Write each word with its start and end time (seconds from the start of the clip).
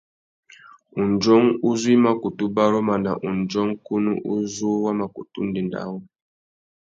Undjông 1.01 1.47
uzu 1.69 1.89
i 1.95 1.97
mà 2.03 2.11
kutu 2.21 2.45
baruma 2.55 2.95
nà 3.05 3.11
undjông 3.29 3.71
kunú 3.85 4.11
uzu 4.33 4.69
wa 4.83 4.91
mà 4.99 5.05
kutu 5.15 5.39
ndénda 5.47 5.77
awô. 5.85 5.99